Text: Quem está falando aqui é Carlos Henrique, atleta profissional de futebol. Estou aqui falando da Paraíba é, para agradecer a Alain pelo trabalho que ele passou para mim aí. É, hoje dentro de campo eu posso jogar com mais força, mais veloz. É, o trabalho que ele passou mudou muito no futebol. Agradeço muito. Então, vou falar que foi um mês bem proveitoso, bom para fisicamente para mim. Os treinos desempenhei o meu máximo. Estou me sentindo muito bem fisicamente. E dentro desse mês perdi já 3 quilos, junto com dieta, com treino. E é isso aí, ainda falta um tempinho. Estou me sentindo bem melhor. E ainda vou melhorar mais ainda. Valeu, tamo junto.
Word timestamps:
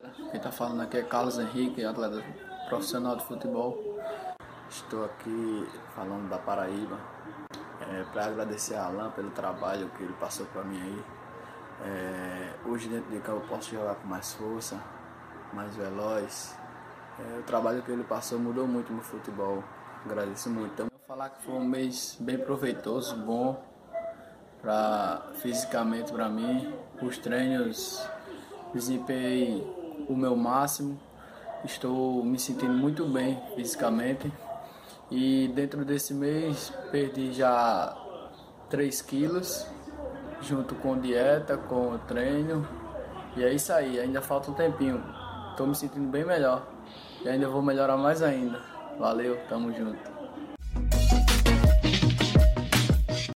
Quem 0.00 0.36
está 0.36 0.52
falando 0.52 0.82
aqui 0.82 0.96
é 0.96 1.02
Carlos 1.02 1.40
Henrique, 1.40 1.84
atleta 1.84 2.22
profissional 2.68 3.16
de 3.16 3.24
futebol. 3.24 3.98
Estou 4.70 5.04
aqui 5.04 5.68
falando 5.92 6.28
da 6.28 6.38
Paraíba 6.38 6.96
é, 7.80 8.04
para 8.12 8.26
agradecer 8.26 8.76
a 8.76 8.86
Alain 8.86 9.10
pelo 9.10 9.30
trabalho 9.30 9.90
que 9.96 10.04
ele 10.04 10.12
passou 10.12 10.46
para 10.46 10.62
mim 10.62 10.80
aí. 10.80 11.04
É, 11.84 12.52
hoje 12.66 12.88
dentro 12.88 13.10
de 13.10 13.18
campo 13.18 13.42
eu 13.42 13.48
posso 13.48 13.72
jogar 13.72 13.96
com 13.96 14.06
mais 14.06 14.34
força, 14.34 14.80
mais 15.52 15.74
veloz. 15.74 16.56
É, 17.18 17.40
o 17.40 17.42
trabalho 17.42 17.82
que 17.82 17.90
ele 17.90 18.04
passou 18.04 18.38
mudou 18.38 18.68
muito 18.68 18.92
no 18.92 19.02
futebol. 19.02 19.64
Agradeço 20.04 20.48
muito. 20.48 20.74
Então, 20.74 20.86
vou 20.88 21.00
falar 21.08 21.30
que 21.30 21.42
foi 21.42 21.54
um 21.54 21.64
mês 21.64 22.16
bem 22.20 22.38
proveitoso, 22.38 23.16
bom 23.16 23.60
para 24.62 25.32
fisicamente 25.40 26.12
para 26.12 26.28
mim. 26.28 26.72
Os 27.02 27.18
treinos 27.18 28.00
desempenhei 28.72 29.77
o 30.08 30.16
meu 30.16 30.34
máximo. 30.34 30.98
Estou 31.64 32.24
me 32.24 32.38
sentindo 32.38 32.72
muito 32.72 33.04
bem 33.04 33.40
fisicamente. 33.54 34.32
E 35.10 35.48
dentro 35.54 35.84
desse 35.84 36.12
mês 36.12 36.72
perdi 36.90 37.32
já 37.32 37.96
3 38.68 39.02
quilos, 39.02 39.66
junto 40.40 40.74
com 40.74 40.98
dieta, 40.98 41.56
com 41.56 41.98
treino. 42.06 42.66
E 43.36 43.42
é 43.42 43.52
isso 43.52 43.72
aí, 43.72 43.98
ainda 43.98 44.20
falta 44.20 44.50
um 44.50 44.54
tempinho. 44.54 45.02
Estou 45.50 45.66
me 45.66 45.74
sentindo 45.74 46.08
bem 46.08 46.24
melhor. 46.24 46.66
E 47.24 47.28
ainda 47.28 47.48
vou 47.48 47.62
melhorar 47.62 47.96
mais 47.96 48.22
ainda. 48.22 48.60
Valeu, 48.98 49.38
tamo 49.48 49.72
junto. 49.72 50.17